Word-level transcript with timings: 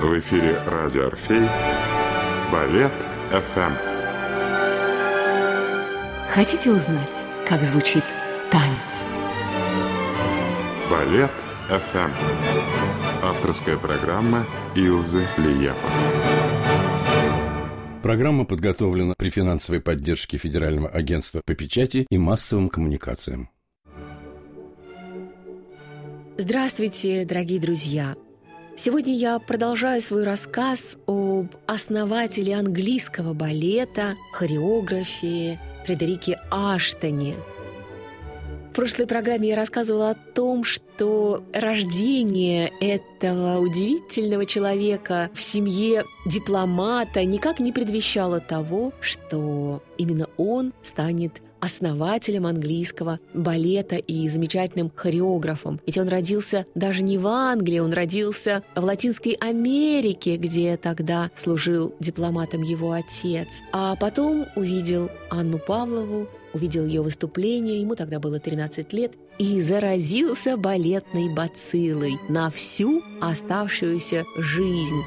В 0.00 0.18
эфире 0.18 0.58
радио 0.66 1.08
«Орфей» 1.08 1.42
Балет 2.50 2.90
ФМ. 3.30 3.74
Хотите 6.30 6.70
узнать, 6.70 7.22
как 7.46 7.62
звучит 7.64 8.02
танец? 8.50 9.06
Балет 10.90 11.30
ФМ. 11.68 12.12
Авторская 13.22 13.76
программа 13.76 14.46
Илзы 14.74 15.26
Лиепа. 15.36 15.76
Программа 18.02 18.46
подготовлена 18.46 19.12
при 19.18 19.28
финансовой 19.28 19.82
поддержке 19.82 20.38
Федерального 20.38 20.88
агентства 20.88 21.42
по 21.44 21.54
печати 21.54 22.06
и 22.08 22.16
массовым 22.16 22.70
коммуникациям. 22.70 23.50
Здравствуйте, 26.38 27.26
дорогие 27.26 27.60
друзья! 27.60 28.16
Сегодня 28.76 29.14
я 29.14 29.38
продолжаю 29.38 30.00
свой 30.00 30.24
рассказ 30.24 30.96
об 31.06 31.48
основателе 31.66 32.56
английского 32.56 33.34
балета, 33.34 34.16
хореографии 34.32 35.58
Фредерике 35.84 36.38
Аштоне. 36.50 37.34
В 38.70 38.72
прошлой 38.72 39.06
программе 39.06 39.48
я 39.48 39.56
рассказывала 39.56 40.10
о 40.10 40.14
том, 40.14 40.64
что 40.64 41.42
рождение 41.52 42.72
этого 42.80 43.58
удивительного 43.58 44.46
человека 44.46 45.28
в 45.34 45.40
семье 45.40 46.04
дипломата 46.24 47.24
никак 47.24 47.58
не 47.58 47.72
предвещало 47.72 48.40
того, 48.40 48.92
что 49.00 49.82
именно 49.98 50.28
он 50.36 50.72
станет 50.82 51.42
основателем 51.60 52.46
английского 52.46 53.20
балета 53.34 53.96
и 53.96 54.28
замечательным 54.28 54.90
хореографом. 54.94 55.80
Ведь 55.86 55.98
он 55.98 56.08
родился 56.08 56.66
даже 56.74 57.02
не 57.02 57.18
в 57.18 57.26
Англии, 57.26 57.78
он 57.78 57.92
родился 57.92 58.62
в 58.74 58.82
Латинской 58.82 59.32
Америке, 59.32 60.36
где 60.36 60.76
тогда 60.76 61.30
служил 61.34 61.94
дипломатом 62.00 62.62
его 62.62 62.92
отец. 62.92 63.60
А 63.72 63.96
потом 63.96 64.46
увидел 64.56 65.10
Анну 65.30 65.58
Павлову, 65.58 66.28
увидел 66.52 66.84
ее 66.86 67.02
выступление, 67.02 67.80
ему 67.80 67.94
тогда 67.94 68.18
было 68.18 68.40
13 68.40 68.92
лет, 68.92 69.12
и 69.38 69.60
заразился 69.60 70.56
балетной 70.56 71.32
бациллой 71.32 72.18
на 72.28 72.50
всю 72.50 73.02
оставшуюся 73.20 74.24
жизнь. 74.36 75.00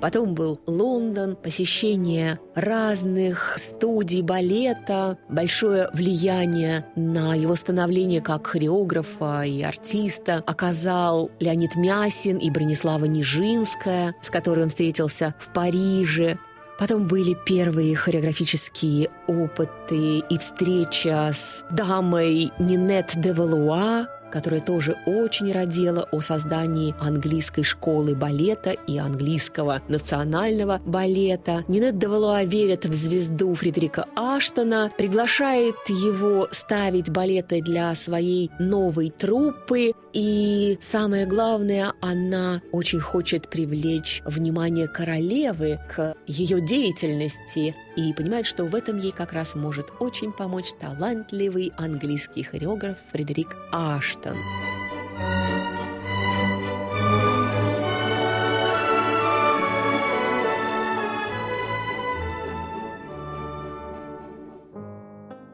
Потом 0.00 0.34
был 0.34 0.60
Лондон, 0.66 1.36
посещение 1.36 2.38
разных 2.54 3.54
студий 3.56 4.22
балета, 4.22 5.18
большое 5.28 5.88
влияние 5.92 6.86
на 6.96 7.34
его 7.34 7.54
становление 7.54 8.20
как 8.20 8.46
хореографа 8.46 9.42
и 9.42 9.62
артиста 9.62 10.42
оказал 10.46 11.30
Леонид 11.40 11.76
Мясин 11.76 12.36
и 12.36 12.50
Бронислава 12.50 13.06
Нижинская, 13.06 14.14
с 14.22 14.30
которой 14.30 14.64
он 14.64 14.68
встретился 14.68 15.34
в 15.38 15.52
Париже. 15.52 16.38
Потом 16.78 17.08
были 17.08 17.34
первые 17.46 17.96
хореографические 17.96 19.08
опыты 19.26 20.18
и 20.18 20.38
встреча 20.38 21.30
с 21.32 21.64
дамой 21.70 22.52
Нинет 22.58 23.12
де 23.16 23.32
Валуа, 23.32 24.08
которая 24.30 24.60
тоже 24.60 24.96
очень 25.06 25.52
родила 25.52 26.06
о 26.12 26.20
создании 26.20 26.94
английской 27.00 27.62
школы 27.62 28.14
балета 28.14 28.70
и 28.70 28.98
английского 28.98 29.82
национального 29.88 30.80
балета. 30.84 31.64
Нинет 31.68 31.98
де 31.98 32.06
верит 32.06 32.86
в 32.86 32.94
звезду 32.94 33.54
Фредерика 33.54 34.06
Аштона, 34.14 34.90
приглашает 34.96 35.76
его 35.88 36.48
ставить 36.50 37.10
балеты 37.10 37.60
для 37.62 37.94
своей 37.94 38.50
новой 38.58 39.10
труппы, 39.10 39.92
и 40.12 40.78
самое 40.80 41.26
главное, 41.26 41.92
она 42.00 42.62
очень 42.72 43.00
хочет 43.00 43.48
привлечь 43.50 44.22
внимание 44.24 44.88
королевы 44.88 45.78
к 45.94 46.14
ее 46.26 46.60
деятельности 46.60 47.74
и 47.96 48.12
понимает, 48.12 48.46
что 48.46 48.64
в 48.64 48.74
этом 48.74 48.98
ей 48.98 49.12
как 49.12 49.32
раз 49.32 49.54
может 49.54 49.92
очень 49.98 50.32
помочь 50.32 50.72
талантливый 50.80 51.72
английский 51.76 52.42
хореограф 52.42 52.98
Фредерик 53.10 53.56
Аштон. 53.72 54.36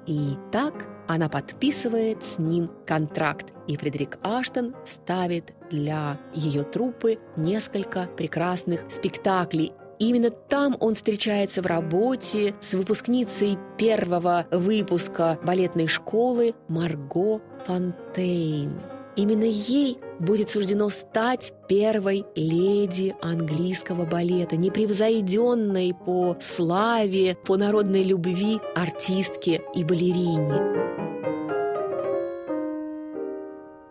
И 0.06 0.36
так 0.50 0.86
она 1.06 1.28
подписывает 1.28 2.22
с 2.24 2.38
ним 2.38 2.70
контракт, 2.86 3.52
и 3.66 3.76
Фредерик 3.76 4.18
Аштон 4.22 4.74
ставит 4.84 5.52
для 5.70 6.18
ее 6.34 6.64
труппы 6.64 7.18
несколько 7.36 8.06
прекрасных 8.06 8.84
спектаклей. 8.90 9.72
Именно 10.02 10.30
там 10.30 10.76
он 10.80 10.96
встречается 10.96 11.62
в 11.62 11.66
работе 11.66 12.56
с 12.60 12.74
выпускницей 12.74 13.56
первого 13.78 14.48
выпуска 14.50 15.38
балетной 15.44 15.86
школы 15.86 16.56
Марго 16.66 17.40
Фонтейн. 17.66 18.80
Именно 19.14 19.44
ей 19.44 19.98
будет 20.18 20.50
суждено 20.50 20.88
стать 20.88 21.52
первой 21.68 22.24
леди 22.34 23.14
английского 23.22 24.04
балета, 24.04 24.56
непревзойденной 24.56 25.94
по 25.94 26.36
славе, 26.40 27.36
по 27.36 27.56
народной 27.56 28.02
любви 28.02 28.58
артистке 28.74 29.62
и 29.72 29.84
балерине. 29.84 30.82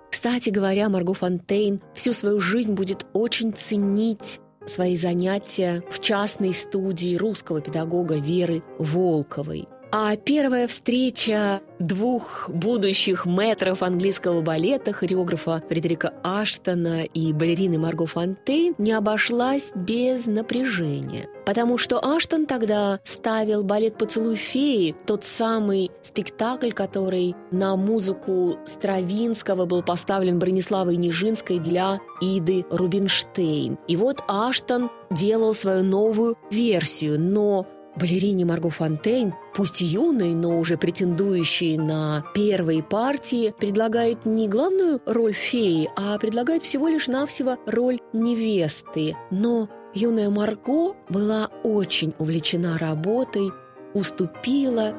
Кстати 0.09 0.49
говоря, 0.49 0.89
Марго 0.89 1.13
Фонтейн 1.13 1.79
всю 1.93 2.11
свою 2.11 2.41
жизнь 2.41 2.73
будет 2.73 3.05
очень 3.13 3.53
ценить 3.53 4.41
свои 4.65 4.95
занятия 4.95 5.83
в 5.89 5.99
частной 5.99 6.53
студии 6.53 7.15
русского 7.15 7.61
педагога 7.61 8.15
Веры 8.15 8.63
Волковой. 8.77 9.67
А 9.93 10.15
первая 10.15 10.67
встреча 10.67 11.61
двух 11.77 12.49
будущих 12.49 13.25
метров 13.25 13.83
английского 13.83 14.41
балета, 14.41 14.93
хореографа 14.93 15.61
Фредерика 15.67 16.13
Аштона 16.23 17.03
и 17.03 17.33
балерины 17.33 17.77
Марго 17.77 18.05
Фонтейн, 18.05 18.73
не 18.77 18.93
обошлась 18.93 19.73
без 19.75 20.27
напряжения. 20.27 21.27
Потому 21.45 21.77
что 21.77 21.99
Аштон 21.99 22.45
тогда 22.45 23.01
ставил 23.03 23.65
балет 23.65 23.97
«Поцелуй 23.97 24.37
феи», 24.37 24.95
тот 25.05 25.25
самый 25.25 25.91
спектакль, 26.03 26.71
который 26.71 27.35
на 27.51 27.75
музыку 27.75 28.59
Стравинского 28.65 29.65
был 29.65 29.83
поставлен 29.83 30.39
Брониславой 30.39 30.95
Нижинской 30.95 31.59
для 31.59 31.99
Иды 32.21 32.65
Рубинштейн. 32.69 33.77
И 33.89 33.97
вот 33.97 34.23
Аштон 34.29 34.89
делал 35.09 35.53
свою 35.53 35.83
новую 35.83 36.37
версию, 36.49 37.19
но 37.19 37.67
Балерине 37.95 38.45
Марго 38.45 38.69
Фонтейн, 38.69 39.33
пусть 39.53 39.81
юной, 39.81 40.33
но 40.33 40.57
уже 40.57 40.77
претендующей 40.77 41.77
на 41.77 42.23
первые 42.33 42.83
партии, 42.83 43.53
предлагает 43.59 44.25
не 44.25 44.47
главную 44.47 45.01
роль 45.05 45.33
феи, 45.33 45.89
а 45.95 46.17
предлагает 46.17 46.63
всего 46.63 46.87
лишь 46.87 47.07
навсего 47.07 47.57
роль 47.65 47.99
невесты. 48.13 49.15
Но 49.29 49.69
юная 49.93 50.29
Марго 50.29 50.95
была 51.09 51.49
очень 51.63 52.13
увлечена 52.17 52.77
работой, 52.77 53.51
уступила 53.93 54.93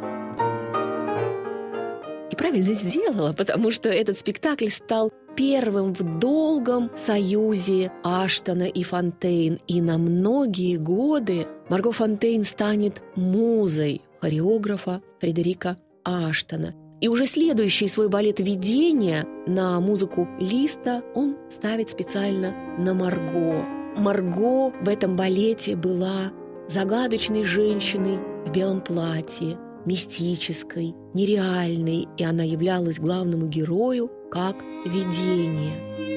и 2.30 2.36
правильно 2.36 2.74
сделала, 2.74 3.32
потому 3.32 3.70
что 3.70 3.88
этот 3.88 4.18
спектакль 4.18 4.68
стал 4.68 5.12
первым 5.34 5.94
в 5.94 6.18
долгом 6.18 6.90
союзе 6.94 7.90
Аштона 8.02 8.64
и 8.64 8.82
Фонтейн. 8.82 9.60
И 9.66 9.80
на 9.80 9.98
многие 9.98 10.76
годы 10.76 11.46
Марго 11.72 11.90
Фонтейн 11.90 12.44
станет 12.44 13.00
музой 13.16 14.02
хореографа 14.20 15.00
Фредерика 15.22 15.78
Аштона. 16.04 16.74
И 17.00 17.08
уже 17.08 17.24
следующий 17.24 17.88
свой 17.88 18.10
балет 18.10 18.40
«Видение» 18.40 19.26
на 19.46 19.80
музыку 19.80 20.28
Листа 20.38 21.02
он 21.14 21.38
ставит 21.48 21.88
специально 21.88 22.54
на 22.76 22.92
Марго. 22.92 23.64
Марго 23.96 24.68
в 24.82 24.86
этом 24.86 25.16
балете 25.16 25.74
была 25.74 26.32
загадочной 26.68 27.42
женщиной 27.42 28.18
в 28.44 28.52
белом 28.52 28.82
платье, 28.82 29.56
мистической, 29.86 30.94
нереальной, 31.14 32.06
и 32.18 32.22
она 32.22 32.42
являлась 32.42 33.00
главному 33.00 33.46
герою 33.46 34.10
как 34.30 34.56
видение. 34.84 36.11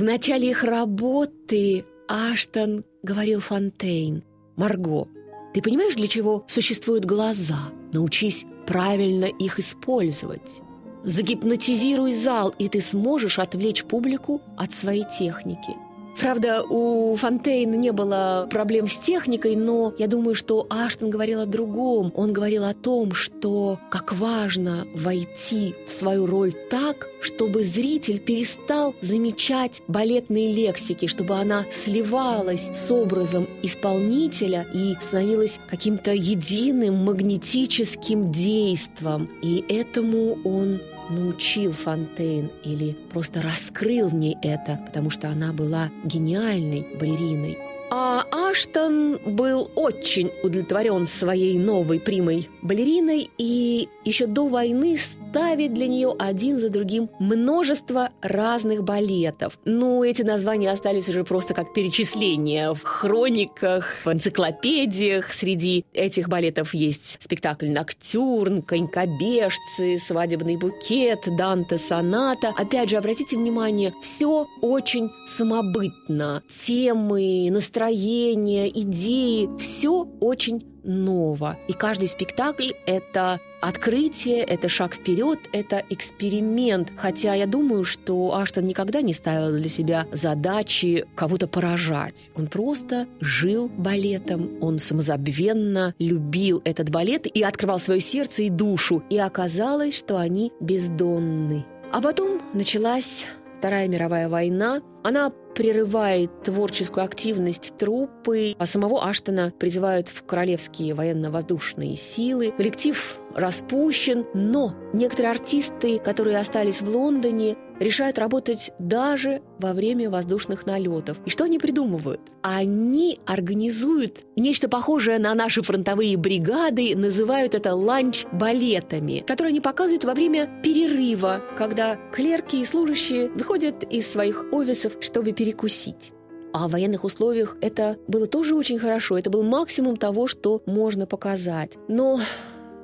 В 0.00 0.02
начале 0.02 0.48
их 0.48 0.64
работы 0.64 1.84
Аштон 2.08 2.84
говорил 3.02 3.40
Фонтейн, 3.40 4.24
«Марго, 4.56 5.08
ты 5.52 5.60
понимаешь, 5.60 5.94
для 5.94 6.06
чего 6.08 6.42
существуют 6.48 7.04
глаза? 7.04 7.68
Научись 7.92 8.46
правильно 8.66 9.26
их 9.26 9.58
использовать. 9.58 10.62
Загипнотизируй 11.04 12.12
зал, 12.12 12.54
и 12.58 12.70
ты 12.70 12.80
сможешь 12.80 13.38
отвлечь 13.38 13.84
публику 13.84 14.40
от 14.56 14.72
своей 14.72 15.04
техники». 15.04 15.76
Правда, 16.20 16.62
у 16.68 17.16
Фонтейна 17.16 17.74
не 17.76 17.92
было 17.92 18.46
проблем 18.50 18.86
с 18.86 18.98
техникой, 18.98 19.56
но 19.56 19.94
я 19.96 20.06
думаю, 20.06 20.34
что 20.34 20.66
Аштон 20.68 21.08
говорил 21.08 21.40
о 21.40 21.46
другом. 21.46 22.12
Он 22.14 22.34
говорил 22.34 22.64
о 22.64 22.74
том, 22.74 23.14
что 23.14 23.78
как 23.90 24.12
важно 24.12 24.86
войти 24.94 25.74
в 25.88 25.92
свою 25.92 26.26
роль 26.26 26.52
так, 26.52 27.08
чтобы 27.22 27.64
зритель 27.64 28.18
перестал 28.18 28.94
замечать 29.00 29.80
балетные 29.88 30.52
лексики, 30.52 31.06
чтобы 31.06 31.36
она 31.36 31.64
сливалась 31.72 32.70
с 32.74 32.90
образом 32.90 33.48
исполнителя 33.62 34.66
и 34.74 34.94
становилась 35.00 35.58
каким-то 35.70 36.12
единым 36.12 36.96
магнетическим 36.96 38.30
действом. 38.30 39.30
И 39.40 39.64
этому 39.68 40.38
он 40.44 40.80
научил 41.10 41.72
Фонтейн 41.72 42.50
или 42.64 42.96
просто 43.12 43.42
раскрыл 43.42 44.08
в 44.08 44.14
ней 44.14 44.36
это, 44.42 44.80
потому 44.86 45.10
что 45.10 45.28
она 45.28 45.52
была 45.52 45.90
гениальной 46.04 46.86
балериной. 46.98 47.58
А 47.92 48.24
Аштон 48.30 49.18
был 49.26 49.68
очень 49.74 50.30
удовлетворен 50.44 51.08
своей 51.08 51.58
новой 51.58 51.98
примой 51.98 52.48
балериной 52.62 53.28
и 53.36 53.88
еще 54.04 54.28
до 54.28 54.46
войны 54.46 54.96
ставит 55.30 55.74
для 55.74 55.86
нее 55.86 56.12
один 56.18 56.58
за 56.58 56.70
другим 56.70 57.08
множество 57.20 58.10
разных 58.20 58.82
балетов. 58.82 59.58
Ну, 59.64 60.02
эти 60.02 60.22
названия 60.22 60.72
остались 60.72 61.08
уже 61.08 61.22
просто 61.22 61.54
как 61.54 61.72
перечисления 61.72 62.72
в 62.72 62.82
хрониках, 62.82 63.86
в 64.04 64.12
энциклопедиях. 64.12 65.32
Среди 65.32 65.84
этих 65.92 66.28
балетов 66.28 66.74
есть 66.74 67.18
спектакль 67.22 67.68
«Ноктюрн», 67.68 68.62
«Конькобежцы», 68.62 69.98
«Свадебный 69.98 70.56
букет», 70.56 71.20
«Данте 71.36 71.78
соната». 71.78 72.52
Опять 72.56 72.90
же, 72.90 72.96
обратите 72.96 73.36
внимание, 73.36 73.94
все 74.02 74.48
очень 74.60 75.10
самобытно. 75.28 76.42
Темы, 76.48 77.48
настроения 77.52 78.68
идеи, 78.68 79.48
все 79.58 80.08
очень 80.20 80.66
ново. 80.82 81.56
И 81.68 81.72
каждый 81.72 82.08
спектакль— 82.08 82.70
это 82.86 83.38
открытие, 83.60 84.42
это 84.42 84.68
шаг 84.68 84.94
вперед, 84.94 85.38
это 85.52 85.82
эксперимент. 85.90 86.92
Хотя 86.96 87.34
я 87.34 87.46
думаю, 87.46 87.84
что 87.84 88.34
Аштон 88.34 88.64
никогда 88.64 89.02
не 89.02 89.12
ставил 89.12 89.56
для 89.56 89.68
себя 89.68 90.06
задачи 90.12 91.06
кого-то 91.14 91.46
поражать. 91.46 92.30
Он 92.34 92.46
просто 92.46 93.06
жил 93.20 93.68
балетом, 93.68 94.50
он 94.60 94.78
самозабвенно 94.78 95.94
любил 95.98 96.62
этот 96.64 96.90
балет 96.90 97.26
и 97.26 97.42
открывал 97.42 97.78
свое 97.78 98.00
сердце 98.00 98.44
и 98.44 98.50
душу. 98.50 99.02
И 99.10 99.18
оказалось, 99.18 99.96
что 99.96 100.18
они 100.18 100.52
бездонны. 100.60 101.64
А 101.92 102.00
потом 102.00 102.40
началась 102.54 103.26
Вторая 103.60 103.88
мировая 103.88 104.26
война, 104.30 104.80
она 105.04 105.30
прерывает 105.54 106.30
творческую 106.44 107.04
активность 107.04 107.74
труппы, 107.76 108.54
а 108.58 108.64
самого 108.64 109.06
Аштона 109.06 109.52
призывают 109.58 110.08
в 110.08 110.24
королевские 110.24 110.94
военно-воздушные 110.94 111.94
силы. 111.94 112.54
Коллектив 112.56 113.18
распущен, 113.34 114.24
но 114.32 114.72
некоторые 114.94 115.32
артисты, 115.32 115.98
которые 115.98 116.38
остались 116.38 116.80
в 116.80 116.88
Лондоне, 116.88 117.58
решают 117.80 118.18
работать 118.18 118.70
даже 118.78 119.42
во 119.58 119.72
время 119.72 120.08
воздушных 120.08 120.66
налетов. 120.66 121.18
И 121.24 121.30
что 121.30 121.44
они 121.44 121.58
придумывают? 121.58 122.20
Они 122.42 123.18
организуют 123.26 124.18
нечто 124.36 124.68
похожее 124.68 125.18
на 125.18 125.34
наши 125.34 125.62
фронтовые 125.62 126.16
бригады, 126.16 126.94
называют 126.94 127.54
это 127.54 127.74
ланч-балетами, 127.74 129.24
которые 129.26 129.50
они 129.50 129.60
показывают 129.60 130.04
во 130.04 130.14
время 130.14 130.48
перерыва, 130.62 131.42
когда 131.56 131.96
клерки 132.12 132.56
и 132.56 132.64
служащие 132.64 133.28
выходят 133.30 133.82
из 133.84 134.08
своих 134.08 134.44
офисов, 134.52 134.98
чтобы 135.00 135.32
перекусить. 135.32 136.12
А 136.52 136.68
в 136.68 136.72
военных 136.72 137.04
условиях 137.04 137.56
это 137.60 137.96
было 138.08 138.26
тоже 138.26 138.54
очень 138.54 138.78
хорошо. 138.78 139.16
Это 139.16 139.30
был 139.30 139.44
максимум 139.44 139.96
того, 139.96 140.26
что 140.26 140.62
можно 140.66 141.06
показать. 141.06 141.78
Но 141.88 142.20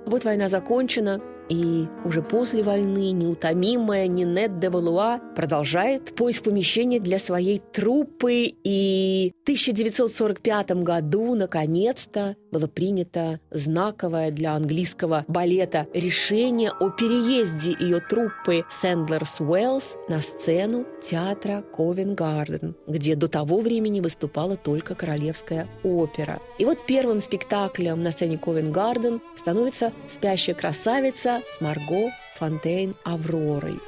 вот 0.07 0.25
война 0.25 0.49
закончена, 0.49 1.21
и 1.49 1.87
уже 2.05 2.23
после 2.23 2.63
войны 2.63 3.13
неутомимая 3.13 4.07
Нинет 4.07 4.59
де 4.59 4.71
Валуа 4.71 5.21
продолжает 5.35 6.15
поиск 6.15 6.45
помещения 6.45 7.01
для 7.01 7.19
своей 7.19 7.61
труппы. 7.73 8.55
И 8.65 9.33
в 9.41 9.43
1945 9.43 10.71
году, 10.83 11.35
наконец-то, 11.35 12.37
было 12.57 12.69
принято 12.69 13.39
знаковое 13.51 14.31
для 14.31 14.55
английского 14.55 15.27
балета 15.29 15.87
решение 15.93 16.71
о 16.71 16.89
переезде 16.89 17.77
ее 17.79 18.01
труппы 18.01 18.65
Сэндлерс 18.71 19.43
Уэллс 19.43 19.97
на 20.09 20.23
сцену 20.23 20.87
театра 21.03 21.63
Ковен-Гарден, 21.77 22.75
где 22.87 23.15
до 23.15 23.29
того 23.29 23.61
времени 23.61 24.01
выступала 24.01 24.57
только 24.57 24.95
Королевская 24.95 25.69
опера. 25.83 26.41
И 26.59 26.65
вот 26.65 26.79
первым 26.87 27.21
спектаклем 27.21 28.01
на 28.01 28.11
сцене 28.11 28.39
Ковен-Гарден 28.39 29.21
становится 29.37 29.93
«Спящая 30.09 30.55
красавица» 30.55 31.43
с 31.53 31.61
Марго 31.61 32.11
Фонтейн 32.39 32.95
Авророй. 33.05 33.79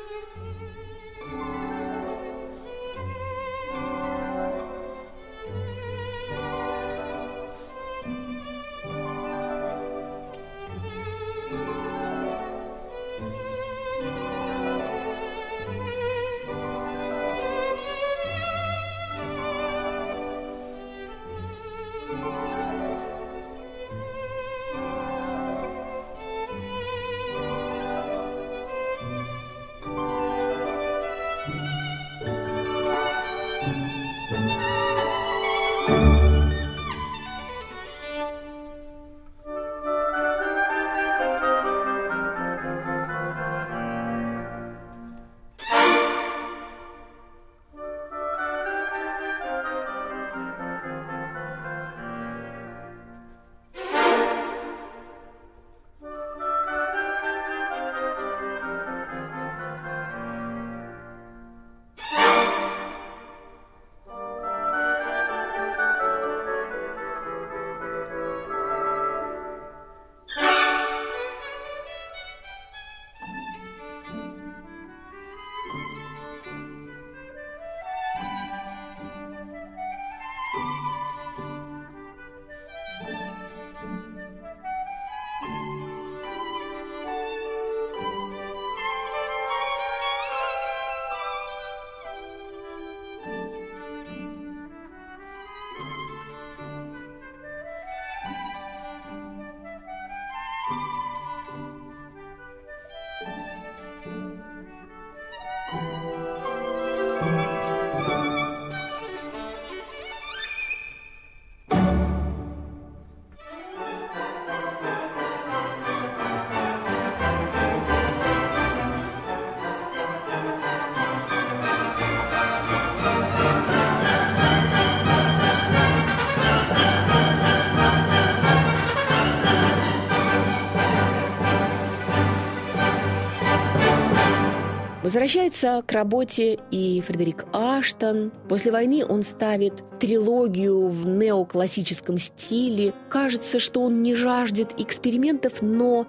Возвращается 135.09 135.83
к 135.87 135.93
работе 135.93 136.59
и 136.71 137.01
Фредерик 137.01 137.47
Аштон. 137.55 138.31
После 138.47 138.71
войны 138.71 139.07
он 139.09 139.23
ставит 139.23 139.83
трилогию 139.99 140.89
в 140.89 141.07
неоклассическом 141.07 142.19
стиле. 142.19 142.93
Кажется, 143.09 143.59
что 143.59 143.81
он 143.81 144.03
не 144.03 144.15
жаждет 144.15 144.79
экспериментов, 144.79 145.63
но 145.63 146.07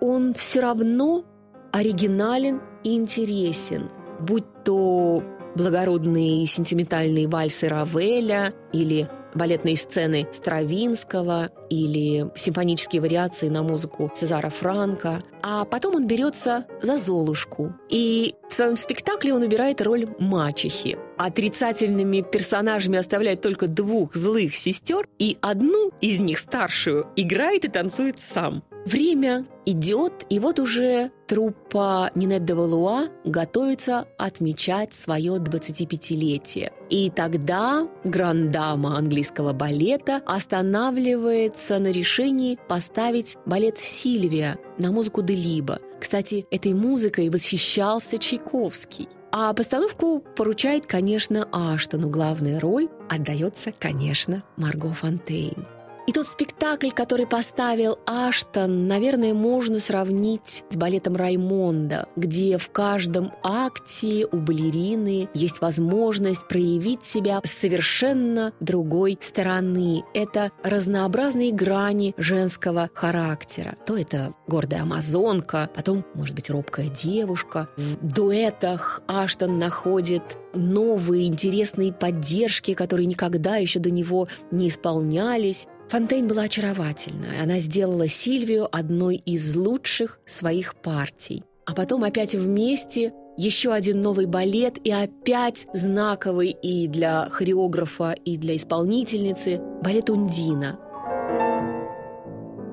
он 0.00 0.32
все 0.32 0.60
равно 0.60 1.24
оригинален 1.72 2.60
и 2.84 2.94
интересен. 2.94 3.90
Будь 4.20 4.44
то 4.64 5.24
благородные 5.56 6.46
сентиментальные 6.46 7.26
вальсы 7.26 7.66
Равеля 7.68 8.52
или 8.72 9.08
балетные 9.36 9.76
сцены 9.76 10.26
Стравинского 10.32 11.50
или 11.70 12.30
симфонические 12.36 13.00
вариации 13.00 13.48
на 13.48 13.62
музыку 13.62 14.10
Цезара 14.14 14.48
Франка. 14.48 15.22
А 15.42 15.64
потом 15.64 15.96
он 15.96 16.06
берется 16.06 16.66
за 16.82 16.98
Золушку. 16.98 17.74
И 17.88 18.34
в 18.48 18.54
своем 18.54 18.76
спектакле 18.76 19.34
он 19.34 19.42
убирает 19.42 19.80
роль 19.82 20.08
мачехи. 20.18 20.98
Отрицательными 21.18 22.20
персонажами 22.20 22.98
оставляет 22.98 23.40
только 23.40 23.68
двух 23.68 24.14
злых 24.14 24.54
сестер, 24.54 25.08
и 25.18 25.38
одну 25.40 25.90
из 26.00 26.20
них, 26.20 26.38
старшую, 26.38 27.08
играет 27.16 27.64
и 27.64 27.68
танцует 27.68 28.20
сам. 28.20 28.62
Время 28.86 29.44
идет, 29.64 30.24
и 30.30 30.38
вот 30.38 30.60
уже 30.60 31.10
труппа 31.26 32.12
Нинет 32.14 32.44
де 32.44 32.54
Валуа 32.54 33.08
готовится 33.24 34.06
отмечать 34.16 34.94
свое 34.94 35.38
25-летие. 35.38 36.70
И 36.88 37.10
тогда 37.10 37.88
грандама 38.04 38.96
английского 38.96 39.52
балета 39.52 40.22
останавливается 40.24 41.80
на 41.80 41.88
решении 41.88 42.60
поставить 42.68 43.36
балет 43.44 43.76
«Сильвия» 43.76 44.56
на 44.78 44.92
музыку 44.92 45.20
Делиба. 45.20 45.80
Кстати, 45.98 46.46
этой 46.52 46.72
музыкой 46.72 47.28
восхищался 47.28 48.18
Чайковский. 48.18 49.08
А 49.32 49.52
постановку 49.52 50.20
поручает, 50.36 50.86
конечно, 50.86 51.48
Аштону. 51.50 52.08
Главная 52.08 52.60
роль 52.60 52.88
отдается, 53.08 53.72
конечно, 53.76 54.44
Марго 54.56 54.90
Фонтейн. 54.90 55.66
И 56.06 56.12
тот 56.12 56.26
спектакль, 56.28 56.90
который 56.90 57.26
поставил 57.26 57.98
Аштон, 58.06 58.86
наверное, 58.86 59.34
можно 59.34 59.80
сравнить 59.80 60.64
с 60.70 60.76
балетом 60.76 61.16
Раймонда, 61.16 62.06
где 62.14 62.58
в 62.58 62.70
каждом 62.70 63.32
акте 63.42 64.24
у 64.30 64.36
балерины 64.36 65.28
есть 65.34 65.60
возможность 65.60 66.46
проявить 66.46 67.04
себя 67.04 67.40
с 67.42 67.50
совершенно 67.50 68.52
другой 68.60 69.18
стороны. 69.20 70.04
Это 70.14 70.52
разнообразные 70.62 71.50
грани 71.50 72.14
женского 72.16 72.88
характера. 72.94 73.76
То 73.84 73.96
это 73.96 74.32
гордая 74.46 74.82
амазонка, 74.82 75.68
потом, 75.74 76.04
может 76.14 76.36
быть, 76.36 76.50
робкая 76.50 76.88
девушка. 76.88 77.68
В 77.76 77.96
дуэтах 78.06 79.02
Аштон 79.08 79.58
находит 79.58 80.38
новые 80.54 81.26
интересные 81.26 81.92
поддержки, 81.92 82.74
которые 82.74 83.06
никогда 83.06 83.56
еще 83.56 83.80
до 83.80 83.90
него 83.90 84.28
не 84.50 84.68
исполнялись. 84.68 85.66
Фонтейн 85.88 86.26
была 86.26 86.42
очаровательна. 86.42 87.42
Она 87.42 87.58
сделала 87.58 88.08
Сильвию 88.08 88.68
одной 88.70 89.16
из 89.16 89.54
лучших 89.54 90.20
своих 90.26 90.74
партий. 90.74 91.44
А 91.64 91.74
потом 91.74 92.04
опять 92.04 92.34
вместе 92.34 93.12
еще 93.36 93.72
один 93.72 94.00
новый 94.00 94.26
балет 94.26 94.78
и 94.84 94.90
опять 94.90 95.66
знаковый 95.72 96.50
и 96.50 96.88
для 96.88 97.28
хореографа, 97.30 98.12
и 98.12 98.36
для 98.36 98.56
исполнительницы 98.56 99.60
балет 99.82 100.10
«Ундина». 100.10 100.80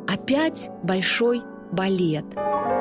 Опять 0.08 0.70
большой 0.84 1.42
балет– 1.72 2.26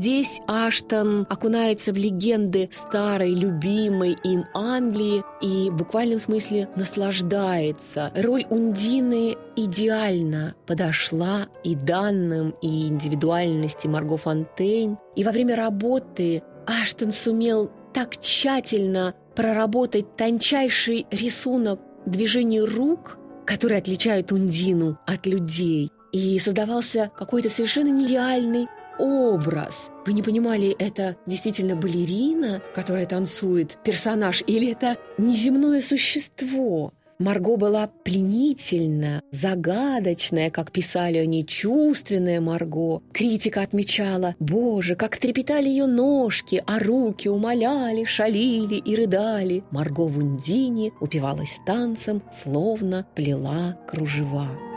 Здесь 0.00 0.40
Аштон 0.46 1.26
окунается 1.28 1.92
в 1.92 1.96
легенды 1.96 2.68
старой, 2.70 3.34
любимой 3.34 4.16
им 4.22 4.44
Англии 4.54 5.24
и 5.42 5.70
в 5.70 5.74
буквальном 5.74 6.20
смысле 6.20 6.68
наслаждается. 6.76 8.12
Роль 8.14 8.46
Ундины 8.48 9.36
идеально 9.56 10.54
подошла 10.68 11.48
и 11.64 11.74
данным, 11.74 12.54
и 12.62 12.86
индивидуальности 12.86 13.88
Марго 13.88 14.18
Фонтейн. 14.18 14.98
И 15.16 15.24
во 15.24 15.32
время 15.32 15.56
работы 15.56 16.44
Аштон 16.64 17.10
сумел 17.10 17.68
так 17.92 18.20
тщательно 18.20 19.16
проработать 19.34 20.14
тончайший 20.14 21.08
рисунок 21.10 21.80
движений 22.06 22.60
рук, 22.60 23.18
которые 23.44 23.78
отличают 23.78 24.30
Ундину 24.30 24.96
от 25.08 25.26
людей. 25.26 25.90
И 26.12 26.38
создавался 26.38 27.10
какой-то 27.18 27.50
совершенно 27.50 27.88
нереальный 27.88 28.68
образ. 28.98 29.90
Вы 30.06 30.12
не 30.12 30.22
понимали, 30.22 30.74
это 30.78 31.16
действительно 31.26 31.76
балерина, 31.76 32.62
которая 32.74 33.06
танцует, 33.06 33.78
персонаж, 33.84 34.42
или 34.46 34.70
это 34.70 34.96
неземное 35.18 35.80
существо? 35.80 36.92
Марго 37.18 37.56
была 37.56 37.90
пленительна, 38.04 39.22
загадочная, 39.32 40.50
как 40.50 40.70
писали 40.70 41.18
они, 41.18 41.44
чувственная 41.44 42.40
Марго. 42.40 43.02
Критика 43.12 43.62
отмечала, 43.62 44.36
боже, 44.38 44.94
как 44.94 45.16
трепетали 45.16 45.68
ее 45.68 45.86
ножки, 45.86 46.62
а 46.64 46.78
руки 46.78 47.26
умоляли, 47.28 48.04
шалили 48.04 48.76
и 48.76 48.94
рыдали. 48.94 49.64
Марго 49.72 50.02
в 50.06 50.16
Ундине 50.16 50.92
упивалась 51.00 51.58
танцем, 51.66 52.22
словно 52.30 53.04
плела 53.16 53.76
кружева. 53.88 54.67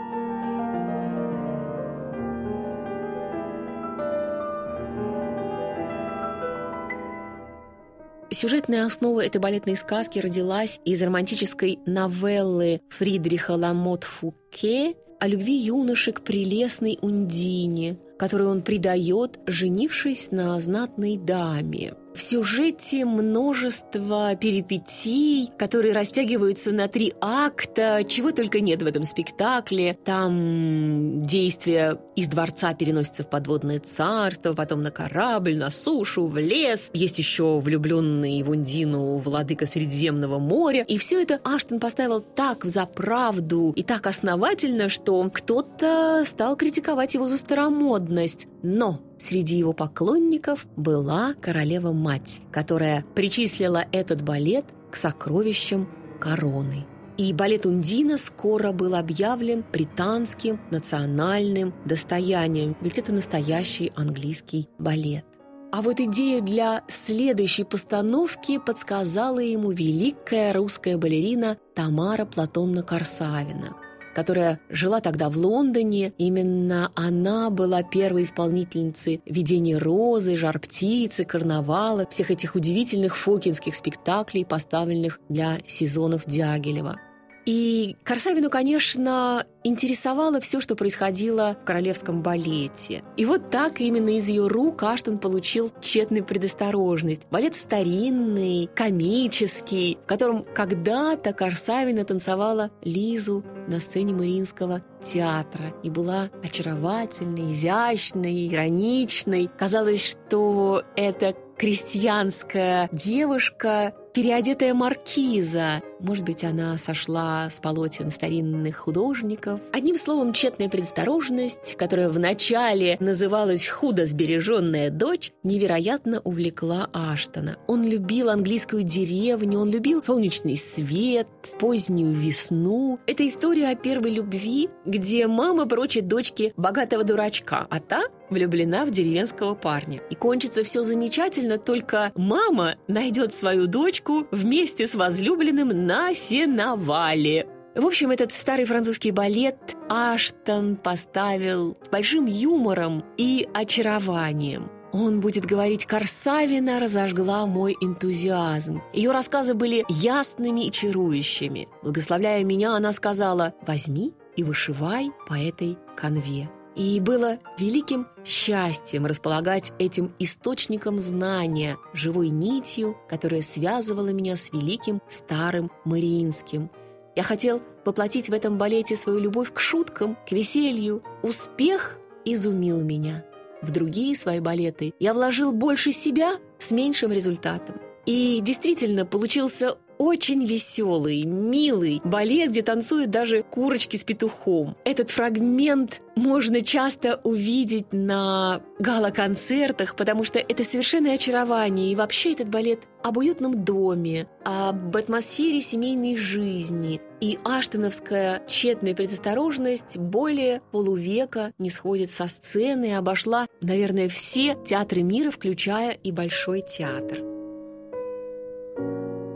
Сюжетная 8.42 8.86
основа 8.86 9.24
этой 9.24 9.40
балетной 9.40 9.76
сказки 9.76 10.18
родилась 10.18 10.80
из 10.84 11.00
романтической 11.00 11.78
новеллы 11.86 12.80
Фридриха 12.88 13.52
Ламот 13.52 14.02
Фуке 14.02 14.96
о 15.20 15.28
любви 15.28 15.54
юноши 15.54 16.10
к 16.10 16.22
прелестной 16.22 16.98
Ундине, 17.02 17.98
которую 18.18 18.50
он 18.50 18.62
придает, 18.62 19.38
женившись 19.46 20.32
на 20.32 20.58
знатной 20.58 21.18
даме. 21.18 21.94
В 22.14 22.20
сюжете 22.20 23.06
множество 23.06 24.34
перипетий, 24.36 25.50
которые 25.56 25.94
растягиваются 25.94 26.70
на 26.72 26.86
три 26.86 27.14
акта, 27.20 28.02
чего 28.06 28.32
только 28.32 28.60
нет 28.60 28.82
в 28.82 28.86
этом 28.86 29.04
спектакле. 29.04 29.96
Там 30.04 31.24
действия 31.24 31.98
из 32.16 32.28
дворца 32.28 32.74
переносятся 32.74 33.22
в 33.22 33.30
подводное 33.30 33.78
царство, 33.78 34.52
потом 34.52 34.82
на 34.82 34.90
корабль, 34.90 35.56
на 35.56 35.70
сушу, 35.70 36.26
в 36.26 36.38
лес. 36.38 36.90
Есть 36.92 37.18
еще 37.18 37.58
влюбленный 37.58 38.42
в 38.42 38.50
Ундину 38.50 39.16
владыка 39.16 39.66
Средиземного 39.66 40.38
моря. 40.38 40.84
И 40.88 40.98
все 40.98 41.22
это 41.22 41.40
Аштон 41.44 41.80
поставил 41.80 42.20
так 42.20 42.64
за 42.64 42.86
правду 42.86 43.72
и 43.74 43.82
так 43.82 44.06
основательно, 44.06 44.88
что 44.88 45.28
кто-то 45.32 46.24
стал 46.26 46.56
критиковать 46.56 47.14
его 47.14 47.28
за 47.28 47.38
старомодность. 47.38 48.46
Но 48.62 49.00
среди 49.18 49.56
его 49.56 49.72
поклонников 49.72 50.66
была 50.76 51.34
королева-мать, 51.40 52.40
которая 52.50 53.04
причислила 53.14 53.84
этот 53.92 54.22
балет 54.22 54.66
к 54.90 54.96
сокровищам 54.96 55.88
короны. 56.20 56.86
И 57.18 57.32
балет 57.32 57.66
Ундина 57.66 58.16
скоро 58.16 58.72
был 58.72 58.94
объявлен 58.94 59.64
британским 59.72 60.60
национальным 60.70 61.74
достоянием, 61.84 62.76
ведь 62.80 62.98
это 62.98 63.12
настоящий 63.12 63.92
английский 63.94 64.68
балет. 64.78 65.24
А 65.72 65.80
вот 65.80 66.00
идею 66.00 66.42
для 66.42 66.82
следующей 66.88 67.64
постановки 67.64 68.58
подсказала 68.58 69.38
ему 69.38 69.70
великая 69.70 70.52
русская 70.52 70.98
балерина 70.98 71.56
Тамара 71.74 72.26
Платонна 72.26 72.82
Корсавина– 72.82 73.76
которая 74.14 74.60
жила 74.68 75.00
тогда 75.00 75.28
в 75.28 75.36
Лондоне. 75.36 76.12
Именно 76.18 76.90
она 76.94 77.50
была 77.50 77.82
первой 77.82 78.24
исполнительницей 78.24 79.20
«Видения 79.26 79.78
розы», 79.78 80.36
«Жар 80.36 80.58
птицы», 80.58 81.24
«Карнавала», 81.24 82.06
всех 82.08 82.30
этих 82.30 82.54
удивительных 82.54 83.16
фокинских 83.16 83.74
спектаклей, 83.74 84.44
поставленных 84.44 85.20
для 85.28 85.58
сезонов 85.66 86.26
Дягилева. 86.26 86.98
И 87.44 87.96
Корсавину, 88.04 88.50
конечно, 88.50 89.46
интересовало 89.64 90.40
все, 90.40 90.60
что 90.60 90.76
происходило 90.76 91.56
в 91.60 91.64
королевском 91.64 92.22
балете. 92.22 93.02
И 93.16 93.24
вот 93.24 93.50
так 93.50 93.80
именно 93.80 94.16
из 94.16 94.28
ее 94.28 94.46
рук 94.46 94.82
Аштон 94.82 95.18
получил 95.18 95.72
тщетную 95.80 96.24
предосторожность. 96.24 97.26
Балет 97.30 97.54
старинный, 97.54 98.68
комический, 98.74 99.98
в 100.04 100.06
котором 100.06 100.44
когда-то 100.54 101.32
Корсавина 101.32 102.04
танцевала 102.04 102.70
Лизу 102.82 103.44
на 103.66 103.80
сцене 103.80 104.12
Мариинского 104.12 104.82
театра 105.02 105.74
и 105.82 105.90
была 105.90 106.30
очаровательной, 106.42 107.50
изящной, 107.50 108.48
ироничной. 108.48 109.50
Казалось, 109.58 110.10
что 110.10 110.82
это 110.96 111.34
крестьянская 111.56 112.88
девушка 112.92 113.94
переодетая 114.12 114.74
маркиза. 114.74 115.82
Может 116.02 116.24
быть, 116.24 116.42
она 116.42 116.76
сошла 116.78 117.48
с 117.48 117.60
полотен 117.60 118.10
старинных 118.10 118.76
художников. 118.76 119.60
Одним 119.72 119.94
словом, 119.94 120.32
тщетная 120.32 120.68
предосторожность, 120.68 121.76
которая 121.76 122.08
вначале 122.08 122.96
называлась 122.98 123.68
«худо 123.68 124.04
сбереженная 124.04 124.90
дочь», 124.90 125.30
невероятно 125.44 126.20
увлекла 126.24 126.90
Аштона. 126.92 127.56
Он 127.68 127.84
любил 127.84 128.30
английскую 128.30 128.82
деревню, 128.82 129.60
он 129.60 129.70
любил 129.70 130.02
солнечный 130.02 130.56
свет, 130.56 131.28
позднюю 131.60 132.12
весну. 132.12 132.98
Это 133.06 133.24
история 133.24 133.68
о 133.68 133.76
первой 133.76 134.12
любви, 134.12 134.70
где 134.84 135.28
мама 135.28 135.66
прочит 135.66 136.08
дочке 136.08 136.52
богатого 136.56 137.04
дурачка, 137.04 137.66
а 137.70 137.78
та 137.78 138.02
влюблена 138.28 138.84
в 138.84 138.90
деревенского 138.90 139.54
парня. 139.54 140.00
И 140.10 140.14
кончится 140.14 140.64
все 140.64 140.82
замечательно, 140.82 141.58
только 141.58 142.10
мама 142.16 142.76
найдет 142.88 143.34
свою 143.34 143.66
дочку 143.66 144.26
вместе 144.32 144.86
с 144.86 144.94
возлюбленным 144.94 145.68
на 145.68 145.91
сеновале. 146.14 147.46
В 147.74 147.86
общем, 147.86 148.10
этот 148.10 148.32
старый 148.32 148.66
французский 148.66 149.12
балет 149.12 149.76
Аштон 149.88 150.76
поставил 150.76 151.76
с 151.82 151.88
большим 151.88 152.26
юмором 152.26 153.04
и 153.16 153.48
очарованием. 153.54 154.70
Он 154.92 155.20
будет 155.20 155.46
говорить 155.46 155.86
«Корсавина 155.86 156.78
разожгла 156.78 157.46
мой 157.46 157.76
энтузиазм». 157.80 158.82
Ее 158.92 159.10
рассказы 159.10 159.54
были 159.54 159.86
ясными 159.88 160.66
и 160.66 160.70
чарующими. 160.70 161.68
Благословляя 161.82 162.44
меня, 162.44 162.74
она 162.74 162.92
сказала 162.92 163.54
«Возьми 163.66 164.12
и 164.36 164.44
вышивай 164.44 165.10
по 165.26 165.34
этой 165.34 165.78
конве». 165.96 166.50
И 166.74 167.00
было 167.00 167.38
великим 167.58 168.06
счастьем 168.24 169.04
располагать 169.04 169.72
этим 169.78 170.14
источником 170.18 170.98
знания, 170.98 171.76
живой 171.92 172.30
нитью, 172.30 172.96
которая 173.08 173.42
связывала 173.42 174.08
меня 174.08 174.36
с 174.36 174.52
великим 174.52 175.00
старым 175.08 175.70
Мариинским. 175.84 176.70
Я 177.14 177.22
хотел 177.22 177.60
воплотить 177.84 178.30
в 178.30 178.32
этом 178.32 178.56
балете 178.56 178.96
свою 178.96 179.18
любовь 179.18 179.52
к 179.52 179.60
шуткам, 179.60 180.16
к 180.26 180.32
веселью. 180.32 181.02
Успех 181.22 181.98
изумил 182.24 182.80
меня. 182.80 183.24
В 183.60 183.70
другие 183.70 184.16
свои 184.16 184.40
балеты 184.40 184.94
я 184.98 185.12
вложил 185.12 185.52
больше 185.52 185.92
себя 185.92 186.38
с 186.58 186.72
меньшим 186.72 187.12
результатом. 187.12 187.76
И 188.06 188.40
действительно 188.40 189.06
получился 189.06 189.76
очень 190.02 190.44
веселый, 190.44 191.22
милый 191.22 192.00
балет, 192.02 192.50
где 192.50 192.62
танцуют 192.62 193.10
даже 193.10 193.44
курочки 193.44 193.96
с 193.96 194.02
петухом. 194.02 194.76
Этот 194.84 195.10
фрагмент 195.10 196.02
можно 196.16 196.60
часто 196.62 197.20
увидеть 197.22 197.92
на 197.92 198.62
гала-концертах, 198.80 199.94
потому 199.94 200.24
что 200.24 200.40
это 200.40 200.64
совершенное 200.64 201.14
очарование. 201.14 201.92
И 201.92 201.96
вообще 201.96 202.32
этот 202.32 202.48
балет 202.48 202.80
об 203.04 203.18
уютном 203.18 203.64
доме, 203.64 204.26
об 204.44 204.96
атмосфере 204.96 205.60
семейной 205.60 206.16
жизни. 206.16 207.00
И 207.20 207.38
аштоновская 207.44 208.42
тщетная 208.48 208.94
предосторожность 208.94 209.98
более 209.98 210.62
полувека 210.72 211.52
не 211.58 211.70
сходит 211.70 212.10
со 212.10 212.26
сцены 212.26 212.86
и 212.86 212.92
обошла, 212.92 213.46
наверное, 213.60 214.08
все 214.08 214.56
театры 214.66 215.02
мира, 215.02 215.30
включая 215.30 215.92
и 215.92 216.10
Большой 216.10 216.62
театр. 216.62 217.41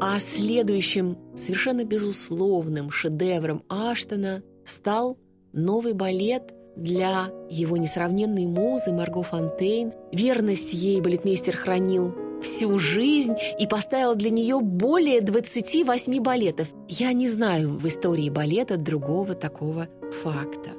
А 0.00 0.18
следующим, 0.18 1.16
совершенно 1.34 1.84
безусловным 1.84 2.90
шедевром 2.90 3.62
Аштона 3.68 4.42
стал 4.64 5.16
новый 5.52 5.94
балет 5.94 6.52
для 6.76 7.30
его 7.48 7.78
несравненной 7.78 8.44
музы 8.44 8.92
Марго 8.92 9.22
Фонтейн. 9.22 9.92
Верность 10.12 10.74
ей 10.74 11.00
балетмейстер 11.00 11.56
хранил 11.56 12.14
всю 12.42 12.78
жизнь 12.78 13.34
и 13.58 13.66
поставил 13.66 14.14
для 14.14 14.28
нее 14.28 14.60
более 14.60 15.22
28 15.22 16.20
балетов. 16.20 16.68
Я 16.88 17.14
не 17.14 17.28
знаю 17.28 17.78
в 17.78 17.86
истории 17.86 18.28
балета 18.28 18.76
другого 18.76 19.34
такого 19.34 19.88
факта. 20.22 20.70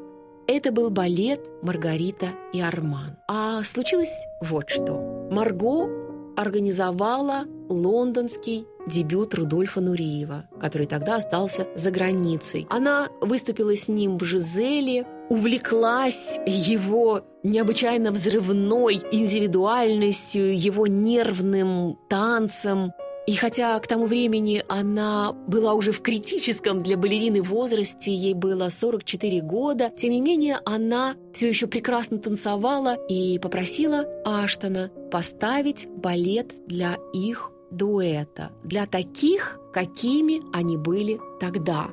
Это 0.46 0.72
был 0.72 0.92
балет 0.92 1.42
«Маргарита 1.64 2.28
и 2.54 2.62
Арман». 2.62 3.18
А 3.28 3.64
случилось 3.64 4.26
вот 4.42 4.70
что. 4.70 5.28
Марго 5.32 5.90
организовала 6.38 7.46
лондонский 7.68 8.66
дебют 8.88 9.36
Рудольфа 9.36 9.82
Нуриева, 9.82 10.50
который 10.60 10.88
тогда 10.88 11.18
остался 11.18 11.68
за 11.76 11.92
границей. 11.92 12.66
Она 12.70 13.10
выступила 13.22 13.76
с 13.76 13.88
ним 13.88 14.18
в 14.18 14.24
Жизеле, 14.24 15.06
увлеклась 15.30 16.40
его 16.46 17.24
необычайно 17.44 18.12
взрывной 18.12 19.02
индивидуальностью, 19.12 20.58
его 20.58 20.88
нервным 20.88 21.98
танцем, 22.10 22.94
и 23.28 23.36
хотя 23.36 23.78
к 23.80 23.88
тому 23.88 24.06
времени 24.06 24.64
она 24.70 25.34
была 25.34 25.74
уже 25.74 25.92
в 25.92 26.02
критическом 26.02 26.82
для 26.82 26.96
балерины 26.96 27.42
возрасте, 27.42 28.16
ей 28.16 28.34
было 28.34 28.70
44 28.70 29.42
года, 29.42 29.92
тем 29.98 30.12
не 30.12 30.22
менее 30.22 30.60
она 30.64 31.16
все 31.34 31.50
еще 31.50 31.68
прекрасно 31.68 32.20
танцевала 32.20 32.96
и 33.10 33.38
попросила 33.38 34.06
Аштона 34.24 34.90
поставить 35.12 35.90
балет 35.90 36.54
для 36.68 36.98
их 37.14 37.52
дуэта, 37.72 38.52
для 38.64 38.86
таких, 38.86 39.60
какими 39.74 40.42
они 40.56 40.78
были 40.78 41.20
тогда. 41.40 41.88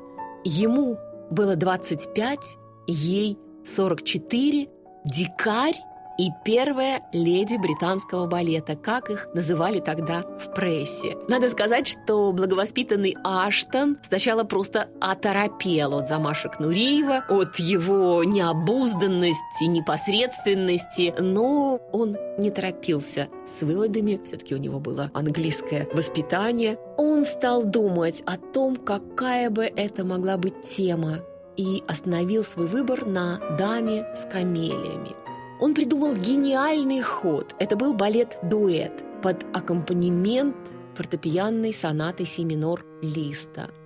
Ему 0.44 0.98
было 1.30 1.56
25, 1.56 2.38
ей 2.86 3.38
44, 3.64 4.68
дикарь 5.04 5.80
и 6.18 6.30
первая 6.44 7.02
леди 7.12 7.56
британского 7.56 8.26
балета, 8.26 8.76
как 8.76 9.10
их 9.10 9.28
называли 9.34 9.80
тогда 9.80 10.22
в 10.22 10.54
прессе. 10.54 11.16
Надо 11.28 11.48
сказать, 11.48 11.86
что 11.86 12.32
благовоспитанный 12.32 13.16
Аштон 13.24 13.98
сначала 14.02 14.44
просто 14.44 14.88
оторопел 15.00 15.96
от 15.96 16.08
замашек 16.08 16.60
Нуриева, 16.60 17.24
от 17.28 17.56
его 17.56 18.24
необузданности, 18.24 19.64
непосредственности, 19.64 21.14
но 21.18 21.80
он 21.92 22.16
не 22.38 22.50
торопился 22.50 23.28
с 23.46 23.62
выводами, 23.62 24.20
все-таки 24.24 24.54
у 24.54 24.58
него 24.58 24.80
было 24.80 25.10
английское 25.14 25.88
воспитание. 25.92 26.78
Он 26.96 27.24
стал 27.24 27.64
думать 27.64 28.22
о 28.26 28.36
том, 28.36 28.76
какая 28.76 29.50
бы 29.50 29.64
это 29.64 30.04
могла 30.04 30.36
быть 30.36 30.62
тема, 30.62 31.20
и 31.56 31.82
остановил 31.86 32.42
свой 32.42 32.66
выбор 32.66 33.06
на 33.06 33.38
«Даме 33.56 34.06
с 34.16 34.24
камелиями». 34.24 35.23
Он 35.60 35.74
придумал 35.74 36.14
гениальный 36.14 37.00
ход. 37.00 37.54
Это 37.58 37.76
был 37.76 37.94
балет-дуэт 37.94 39.04
под 39.22 39.44
аккомпанемент 39.54 40.56
фортепианной 40.94 41.72
сонаты 41.72 42.24
си 42.24 42.44
минор 42.44 42.84
Листа– 43.02 43.70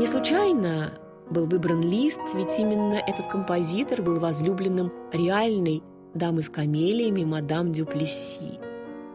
не 0.00 0.06
случайно 0.06 0.94
был 1.28 1.44
выбран 1.44 1.82
лист, 1.82 2.20
ведь 2.34 2.58
именно 2.58 2.94
этот 2.94 3.26
композитор 3.26 4.00
был 4.00 4.18
возлюбленным 4.18 4.90
реальной 5.12 5.82
дамы 6.14 6.40
с 6.40 6.48
камелиями 6.48 7.22
мадам 7.22 7.70
Дюплесси. 7.70 8.58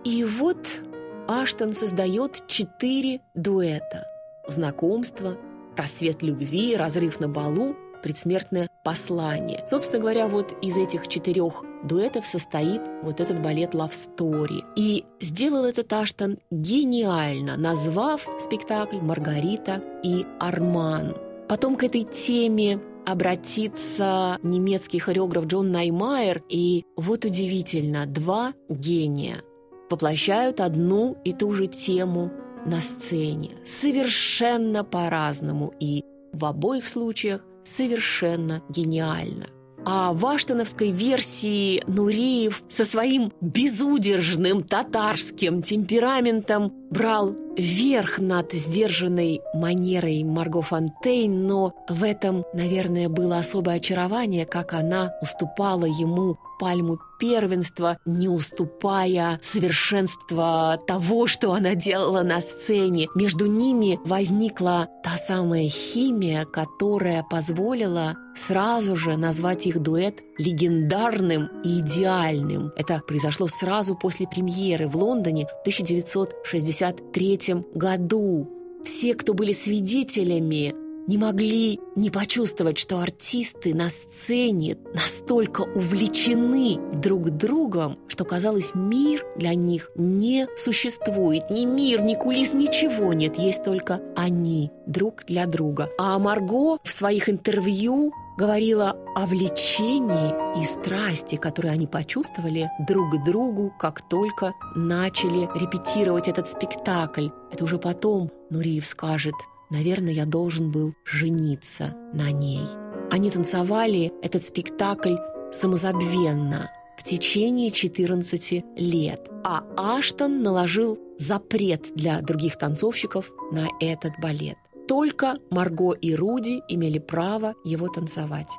И 0.04 0.24
вот 0.24 0.84
Аштон 1.28 1.74
создает 1.74 2.46
четыре 2.46 3.22
дуэта. 3.34 4.06
Знакомство, 4.48 5.38
рассвет 5.76 6.22
любви, 6.22 6.76
разрыв 6.76 7.20
на 7.20 7.30
балу, 7.30 7.76
предсмертное 8.04 8.70
послание. 8.86 9.66
Собственно 9.66 10.00
говоря, 10.00 10.28
вот 10.28 10.56
из 10.62 10.78
этих 10.78 11.08
четырех 11.08 11.64
дуэтов 11.84 12.26
состоит 12.26 12.82
вот 13.02 13.20
этот 13.20 13.42
балет 13.42 13.74
«Love 13.74 13.92
Story». 13.92 14.64
И 14.76 15.04
сделал 15.20 15.66
этот 15.66 15.92
Аштон 15.92 16.38
гениально, 16.52 17.58
назвав 17.58 18.28
спектакль 18.40 18.98
«Маргарита 18.98 19.82
и 20.04 20.26
Арман». 20.40 21.18
Потом 21.50 21.76
к 21.76 21.84
этой 21.84 22.04
теме 22.04 22.80
обратится 23.08 24.38
немецкий 24.44 25.00
хореограф 25.00 25.46
Джон 25.46 25.72
Наймайер, 25.72 26.44
и 26.48 26.84
вот 26.96 27.26
удивительно, 27.26 28.06
два 28.06 28.54
гения 28.70 29.44
воплощают 29.90 30.60
одну 30.60 31.18
и 31.24 31.34
ту 31.34 31.52
же 31.54 31.66
тему 31.66 32.32
на 32.66 32.82
сцене 32.82 33.52
совершенно 33.66 34.84
по-разному 34.84 35.74
и 35.80 36.04
в 36.34 36.46
обоих 36.46 36.88
случаях 36.88 37.42
совершенно 37.66 38.64
гениально. 38.70 39.50
А 39.88 40.14
в 40.14 40.26
аштоновской 40.26 40.92
версии 40.92 41.84
Нуриев 41.86 42.64
со 42.70 42.84
своим 42.86 43.32
безудержным 43.40 44.64
татарским 44.64 45.62
темпераментом 45.62 46.74
брал 46.90 47.36
верх 47.56 48.20
над 48.20 48.52
сдержанной 48.52 49.42
манерой 49.54 50.24
Марго 50.24 50.62
Фонтейн, 50.62 51.46
но 51.46 51.74
в 51.88 52.04
этом, 52.04 52.46
наверное, 52.54 53.10
было 53.10 53.38
особое 53.38 53.76
очарование, 53.76 54.46
как 54.46 54.74
она 54.74 55.14
уступала 55.22 55.86
ему 55.86 56.38
пальму 56.60 57.00
первенства, 57.20 57.98
не 58.06 58.28
уступая 58.28 59.40
совершенства 59.44 60.80
того, 60.88 61.28
что 61.28 61.54
она 61.54 61.76
делала 61.76 62.24
на 62.24 62.42
сцене. 62.42 63.08
Между 63.16 63.46
ними 63.46 64.00
возникла 64.06 64.88
та 65.04 65.18
самая 65.18 65.70
химия, 65.70 66.46
которая 66.46 67.24
позволила 67.24 68.16
сразу 68.36 68.96
же 68.96 69.18
назвать 69.18 69.66
их 69.68 69.80
дуэт 69.80 70.22
легендарным 70.38 71.50
и 71.64 71.80
идеальным. 71.80 72.72
Это 72.76 73.02
произошло 73.06 73.48
сразу 73.48 73.96
после 73.96 74.28
премьеры 74.28 74.88
в 74.88 74.96
Лондоне 74.96 75.48
в 75.48 75.62
1963 75.62 77.40
году. 77.74 78.50
Все, 78.84 79.16
кто 79.16 79.34
были 79.34 79.52
свидетелями 79.52 80.76
не 81.08 81.18
могли 81.18 81.80
не 81.96 82.10
почувствовать, 82.10 82.78
что 82.78 83.00
артисты 83.00 83.76
на 83.76 83.90
сцене 83.90 84.78
настолько 84.94 85.62
увлечены 85.62 86.80
друг 86.94 87.30
другом, 87.30 88.00
что, 88.08 88.26
казалось, 88.26 88.72
мир 88.74 89.24
для 89.36 89.54
них 89.54 89.92
не 89.96 90.48
существует. 90.58 91.50
Ни 91.50 91.66
мир, 91.66 92.02
ни 92.02 92.16
кулис, 92.16 92.54
ничего 92.54 93.14
нет. 93.14 93.38
Есть 93.38 93.64
только 93.64 94.02
они 94.16 94.72
друг 94.88 95.24
для 95.28 95.46
друга. 95.46 95.90
А 96.00 96.18
Марго 96.18 96.78
в 96.84 96.92
своих 96.92 97.30
интервью 97.30 98.12
говорила 98.38 98.96
о 99.16 99.26
влечении 99.26 100.60
и 100.60 100.64
страсти, 100.64 101.36
которые 101.36 101.74
они 101.74 101.88
почувствовали 101.88 102.70
друг 102.88 103.12
к 103.12 103.24
другу, 103.26 103.74
как 103.80 104.08
только 104.08 104.54
начали 104.76 105.50
репетировать 105.58 106.28
этот 106.28 106.48
спектакль. 106.48 107.30
Это 107.52 107.64
уже 107.64 107.78
потом 107.78 108.32
Нуриев 108.50 108.86
скажет– 108.86 109.36
Наверное, 109.70 110.14
я 110.14 110.26
должен 110.26 110.72
был 110.72 110.94
жениться 111.04 111.96
на 112.14 112.32
ней. 112.32 112.66
Они 113.12 113.30
танцевали 113.30 114.14
этот 114.22 114.44
спектакль 114.44 115.16
самозабвенно 115.52 116.70
в 116.98 117.04
течение 117.04 117.72
14 117.72 118.64
лет, 118.78 119.30
а 119.44 119.64
Аштон 119.76 120.44
наложил 120.44 121.00
запрет 121.18 121.94
для 121.96 122.22
других 122.22 122.58
танцовщиков 122.58 123.32
на 123.52 123.68
этот 123.80 124.14
балет. 124.22 124.58
Только 124.88 125.38
Марго 125.50 125.94
и 125.94 126.16
Руди 126.16 126.62
имели 126.68 127.00
право 127.00 127.56
его 127.64 127.88
танцевать. 127.88 128.50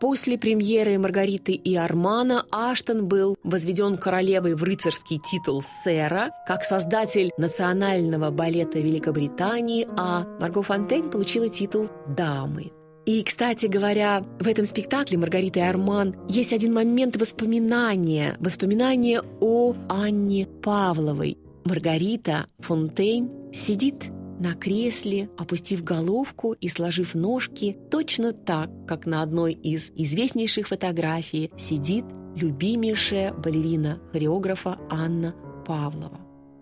После 0.00 0.38
премьеры 0.38 0.98
«Маргариты 0.98 1.52
и 1.52 1.76
Армана» 1.76 2.46
Аштон 2.50 3.06
был 3.06 3.36
возведен 3.44 3.98
королевой 3.98 4.54
в 4.54 4.64
рыцарский 4.64 5.18
титул 5.18 5.60
сэра, 5.60 6.30
как 6.46 6.64
создатель 6.64 7.30
национального 7.36 8.30
балета 8.30 8.80
Великобритании, 8.80 9.86
а 9.98 10.24
Марго 10.40 10.62
Фонтейн 10.62 11.10
получила 11.10 11.50
титул 11.50 11.90
дамы. 12.08 12.72
И, 13.04 13.22
кстати 13.22 13.66
говоря, 13.66 14.24
в 14.38 14.48
этом 14.48 14.64
спектакле 14.64 15.18
«Маргарита 15.18 15.60
и 15.60 15.62
Арман» 15.64 16.14
есть 16.28 16.54
один 16.54 16.72
момент 16.72 17.16
воспоминания, 17.16 18.38
воспоминания 18.40 19.20
о 19.40 19.74
Анне 19.90 20.46
Павловой. 20.62 21.36
Маргарита 21.64 22.46
Фонтейн 22.60 23.52
сидит 23.52 24.04
на 24.40 24.54
кресле, 24.54 25.28
опустив 25.36 25.84
головку 25.84 26.54
и 26.54 26.68
сложив 26.68 27.14
ножки 27.14 27.78
точно 27.90 28.32
так, 28.32 28.70
как 28.88 29.06
на 29.06 29.22
одной 29.22 29.52
из 29.52 29.92
известнейших 29.94 30.68
фотографий 30.68 31.52
сидит 31.58 32.04
любимейшая 32.34 33.32
балерина 33.34 34.00
хореографа 34.12 34.78
Анна 34.88 35.34
Павлова. 35.66 36.18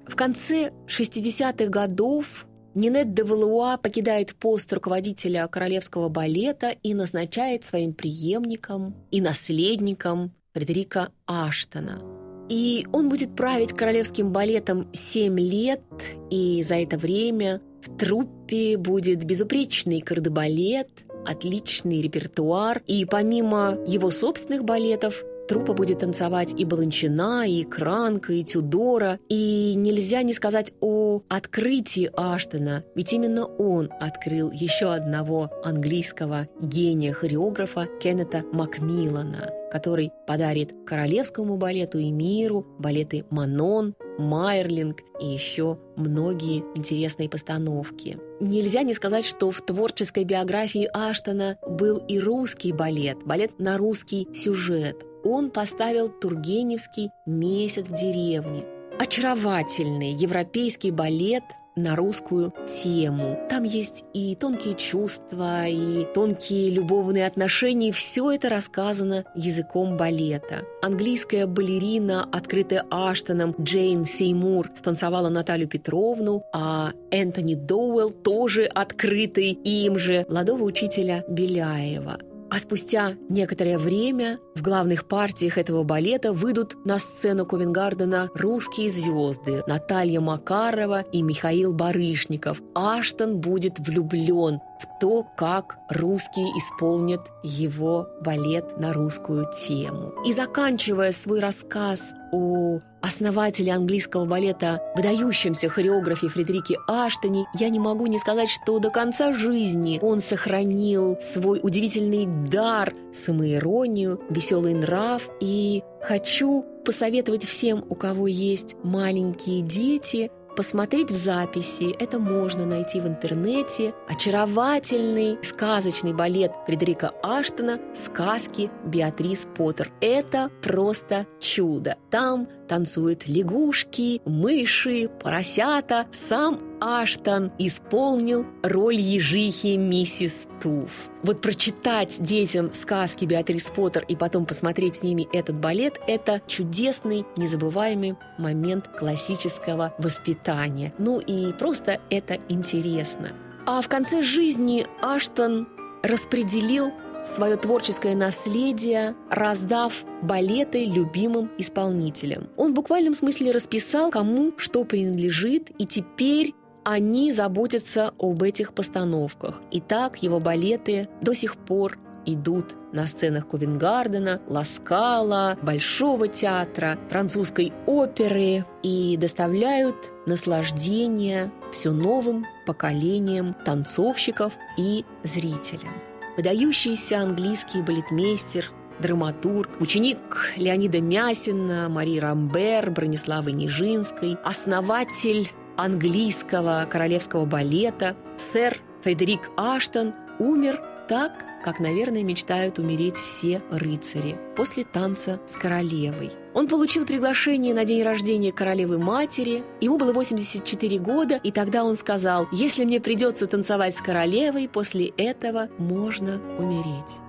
В 0.07 0.17
конце 0.17 0.73
60-х 0.87 1.67
годов 1.67 2.47
Нинет 2.75 3.15
де 3.15 3.23
Валуа 3.23 3.77
покидает 3.77 4.35
пост 4.35 4.73
руководителя 4.73 5.47
королевского 5.49 6.09
балета 6.09 6.75
и 6.83 6.95
назначает 6.95 7.65
своим 7.65 7.93
преемником 7.93 8.95
и 9.11 9.21
наследником 9.21 10.33
Фредерика 10.53 11.11
Аштона. 11.27 12.01
И 12.49 12.87
он 12.93 13.09
будет 13.09 13.37
править 13.37 13.73
королевским 13.73 14.33
балетом 14.33 14.89
7 14.93 15.39
лет, 15.39 15.83
и 16.31 16.63
за 16.63 16.77
это 16.77 16.97
время 16.97 17.61
в 17.83 17.97
труппе 17.97 18.77
будет 18.77 19.25
безупречный 19.25 20.01
кардебалет, 20.01 20.89
отличный 21.27 22.01
репертуар, 22.01 22.83
и 22.87 23.05
помимо 23.05 23.79
его 23.87 24.11
собственных 24.11 24.65
балетов 24.65 25.25
Трупа 25.49 25.73
будет 25.73 26.01
танцевать 26.01 26.53
и 26.59 26.67
Баланчина, 26.67 27.49
и 27.49 27.65
Кранка, 27.65 28.35
и 28.35 28.45
Тюдора. 28.45 29.19
И 29.31 29.73
нельзя 29.77 30.23
не 30.23 30.35
сказать 30.35 30.75
о 30.83 31.23
открытии 31.29 32.11
Аштона, 32.15 32.85
ведь 32.95 33.15
именно 33.15 33.47
он 33.47 33.91
открыл 33.99 34.51
еще 34.51 34.93
одного 34.93 35.51
английского 35.65 36.49
гения-хореографа 36.61 37.89
Кеннета 37.99 38.45
Макмиллана, 38.53 39.51
который 39.73 40.13
подарит 40.27 40.75
королевскому 40.87 41.57
балету 41.57 41.97
и 41.97 42.11
миру 42.11 42.67
балеты 42.79 43.25
«Манон», 43.31 43.95
Майерлинг 44.19 45.03
и 45.21 45.27
еще 45.27 45.79
многие 45.97 46.65
интересные 46.75 47.29
постановки. 47.29 48.19
Нельзя 48.41 48.83
не 48.83 48.95
сказать, 48.95 49.25
что 49.25 49.51
в 49.51 49.61
творческой 49.61 50.25
биографии 50.25 50.89
Аштона 50.93 51.57
был 51.67 51.99
и 52.09 52.19
русский 52.19 52.73
балет, 52.73 53.19
балет 53.25 53.59
на 53.59 53.79
русский 53.79 54.29
сюжет. 54.35 55.05
Он 55.25 55.51
поставил 55.51 56.09
Тургеневский 56.09 57.11
«Месяц 57.27 57.87
в 57.87 57.93
деревне». 57.93 58.65
Очаровательный 58.99 60.13
европейский 60.13 60.91
балет– 60.91 61.45
на 61.79 61.97
русскую 61.97 62.53
тему. 62.67 63.39
Там 63.49 63.65
есть 63.65 64.05
и 64.13 64.35
тонкие 64.37 64.75
чувства, 64.75 65.67
и 65.67 66.07
тонкие 66.15 66.71
любовные 66.71 67.27
отношения. 67.27 67.93
Все 67.93 68.33
это 68.33 68.49
рассказано 68.49 69.25
языком 69.35 69.97
балета. 69.97 70.65
Английская 70.83 71.47
балерина, 71.47 72.29
открытая 72.31 72.85
Аштоном, 72.91 73.55
Джейн 73.61 74.05
Сеймур, 74.05 74.71
станцевала 74.77 75.29
Наталью 75.29 75.69
Петровну, 75.69 76.45
а 76.53 76.93
Энтони 77.11 77.55
Доуэлл, 77.55 78.11
тоже 78.11 78.65
открытый 78.65 79.53
им 79.53 79.99
же, 79.99 80.27
молодого 80.29 80.65
учителя 80.65 81.25
Беляева. 81.29 82.19
А 82.51 82.59
спустя 82.59 83.15
некоторое 83.29 83.79
время 83.79 84.39
в 84.55 84.63
главных 84.63 85.07
партиях 85.07 85.59
этого 85.59 85.83
балета 85.83 86.33
выйдут 86.33 86.77
на 86.87 86.99
сцену 86.99 87.45
Ковенгардена 87.45 88.31
русские 88.35 88.89
звезды 88.91 89.63
Наталья 89.67 90.21
Макарова 90.21 91.03
и 91.03 91.23
Михаил 91.23 91.75
Барышников. 91.75 92.63
Аштон 92.75 93.41
будет 93.41 93.79
влюблен 93.79 94.61
в 94.81 94.99
то, 95.01 95.27
как 95.37 95.79
русские 95.89 96.47
исполнят 96.57 97.21
его 97.43 98.09
балет 98.21 98.79
на 98.79 98.93
русскую 98.93 99.47
тему. 99.53 100.13
И 100.25 100.33
заканчивая 100.33 101.13
свой 101.13 101.41
рассказ 101.41 102.15
о 102.33 102.81
основателе 103.01 103.73
английского 103.73 104.25
балета, 104.25 104.83
выдающемся 104.97 105.69
хореографе 105.69 106.29
Фредерике 106.29 106.77
Аштоне, 106.87 107.47
я 107.55 107.69
не 107.69 107.79
могу 107.79 108.07
не 108.07 108.19
сказать, 108.19 108.49
что 108.51 108.79
до 108.79 108.91
конца 108.91 109.33
жизни 109.33 109.99
он 110.03 110.21
сохранил 110.21 111.17
свой 111.21 111.61
удивительный 111.63 112.27
дар, 112.49 112.93
самоиронию, 113.15 114.21
веселый 114.31 114.75
нрав. 114.75 115.29
И 115.41 115.83
хочу 116.03 116.65
посоветовать 116.85 117.45
всем, 117.45 117.85
у 117.89 117.95
кого 117.95 118.27
есть 118.27 118.75
маленькие 118.83 119.63
дети, 119.63 120.31
посмотреть 120.59 121.13
в 121.13 121.15
записи. 121.15 121.95
Это 122.01 122.19
можно 122.19 122.67
найти 122.67 123.01
в 123.01 123.07
интернете. 123.07 123.95
Очаровательный 124.09 125.39
сказочный 125.41 126.13
балет 126.13 126.51
Фредерика 126.67 127.13
Аштона 127.23 127.79
«Сказки 127.95 128.69
Беатрис 128.85 129.47
Поттер». 129.55 129.93
Это 130.01 130.51
просто 130.61 131.29
чудо. 131.39 131.97
Там 132.11 132.49
танцуют 132.69 133.27
лягушки, 133.27 134.21
мыши, 134.25 135.11
поросята. 135.23 136.07
Сам 136.13 136.61
Аштон 136.81 137.51
исполнил 137.59 138.47
роль 138.63 138.97
ежихи 138.97 139.77
миссис 139.77 140.47
Туф. 140.63 141.09
Вот 141.23 141.41
прочитать 141.41 142.23
детям 142.23 142.73
сказки 142.73 143.25
Беатрис 143.25 143.71
Поттер 143.71 144.05
и 144.07 144.15
потом 144.15 144.47
посмотреть 144.47 144.97
с 144.97 145.03
ними 145.03 145.27
этот 145.33 145.57
балет– 145.57 145.99
это 146.07 146.41
чудесный, 146.47 147.25
незабываемый 147.37 148.17
момент 148.39 148.89
классического 148.89 149.95
воспитания. 149.99 150.93
Ну 150.99 151.19
и 151.19 151.53
просто 151.53 152.01
это 152.11 152.39
интересно. 152.49 153.33
А 153.67 153.81
в 153.81 153.89
конце 153.89 154.23
жизни 154.23 154.87
Аштон 155.03 155.69
распределил 156.03 156.93
свое 157.29 157.57
творческое 157.57 158.15
наследие, 158.15 159.15
раздав 159.31 160.05
балеты 160.23 160.85
любимым 160.85 161.51
исполнителям. 161.59 162.49
Он 162.57 162.73
в 162.73 162.75
буквальном 162.75 163.15
смысле 163.15 163.53
расписал, 163.53 164.11
кому 164.11 164.53
что 164.57 164.85
принадлежит, 164.85 165.71
и 165.79 165.87
теперь 165.87 166.55
они 166.85 167.33
заботятся 167.33 168.13
об 168.19 168.43
этих 168.43 168.73
постановках. 168.73 169.61
И 169.71 169.81
так 169.81 170.23
его 170.23 170.41
балеты 170.41 171.07
до 171.21 171.35
сих 171.35 171.57
пор 171.57 171.99
идут 172.25 172.75
на 172.93 173.07
сценах 173.07 173.49
Ковенгардена, 173.49 174.41
Ласкала, 174.47 175.59
Большого 175.63 176.29
театра, 176.29 176.99
французской 177.09 177.73
оперы 177.87 178.65
и 178.83 179.17
доставляют 179.19 179.97
наслаждение 180.27 181.51
все 181.73 181.91
новым 181.91 182.47
поколениям 182.67 183.55
танцовщиков 183.65 184.55
и 184.77 185.05
зрителям. 185.23 186.08
Выдающийся 186.39 187.19
английский 187.19 187.83
балетмейстер 187.83 188.67
драматург, 189.01 189.71
ученик 189.81 190.19
Леонида 190.57 191.01
Мясина, 191.01 191.89
Марии 191.89 192.21
Рамбер, 192.21 192.93
Брониславы 192.93 193.51
Нижинской, 193.51 194.37
основатель 194.45 195.51
английского 195.77 196.87
королевского 196.89 197.45
балета, 197.45 198.17
сэр 198.37 198.77
Фредерик 199.03 199.51
Аштон 199.57 200.15
умер 200.39 200.81
так, 201.09 201.45
как, 201.65 201.81
наверное, 201.81 202.23
мечтают 202.23 202.79
умереть 202.79 203.17
все 203.17 203.61
рыцари, 203.73 204.39
после 204.57 204.85
танца 204.85 205.41
с 205.45 205.57
королевой. 205.57 206.31
Он 206.55 206.67
получил 206.67 207.05
приглашение 207.05 207.75
на 207.75 207.85
день 207.85 208.03
рождения 208.03 208.53
королевы-матери, 208.53 209.63
ему 209.81 209.99
было 209.99 210.13
84 210.13 210.99
года, 210.99 211.41
и 211.43 211.53
тогда 211.53 211.85
он 211.85 211.95
сказал, 211.95 212.49
«Если 212.53 212.85
мне 212.85 213.01
придется 213.01 213.47
танцевать 213.47 213.95
с 213.95 214.01
королевой, 214.01 214.69
после 214.69 215.09
этого 215.17 215.69
можно 215.79 216.41
умереть». 216.59 217.23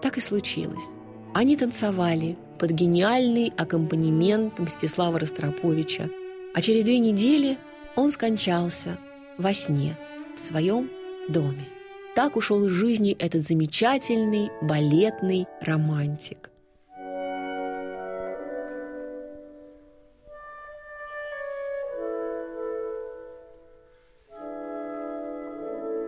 Так 0.00 0.16
и 0.16 0.20
случилось. 0.20 0.94
Они 1.34 1.56
танцевали 1.56 2.38
под 2.58 2.70
гениальный 2.70 3.52
аккомпанемент 3.56 4.58
Мстислава 4.58 5.18
Ростроповича, 5.18 6.10
а 6.54 6.60
через 6.60 6.84
две 6.84 6.98
недели 6.98 7.58
он 7.96 8.10
скончался 8.10 8.98
во 9.36 9.52
сне 9.52 9.96
в 10.36 10.40
своем 10.40 10.90
доме. 11.28 11.66
Так 12.14 12.36
ушел 12.36 12.64
из 12.66 12.72
жизни 12.72 13.12
этот 13.18 13.42
замечательный 13.42 14.50
балетный 14.62 15.46
романтик. 15.60 16.49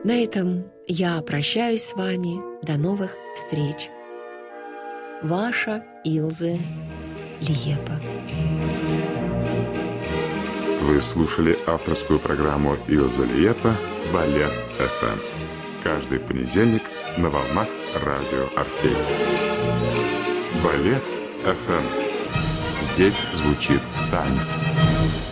На 0.04 0.20
этом 0.20 0.64
я 0.88 1.22
прощаюсь 1.22 1.84
с 1.84 1.94
вами. 1.94 2.40
До 2.64 2.76
новых 2.76 3.14
встреч. 3.36 3.88
Ваша 5.22 5.84
Илзе 6.02 6.58
Лиепа. 7.40 8.00
Вы 10.80 11.00
слушали 11.00 11.56
авторскую 11.68 12.18
программу 12.18 12.76
Илза 12.88 13.22
Лиепа 13.22 13.76
«Балет 14.12 14.52
ФМ». 14.76 15.18
Каждый 15.84 16.18
понедельник 16.18 16.82
на 17.16 17.30
волнах 17.30 17.68
радио 17.94 18.48
Орфей. 18.56 18.96
Балет 20.64 21.02
ФМ. 21.44 22.92
Здесь 22.92 23.22
звучит 23.34 23.80
танец. 24.10 25.31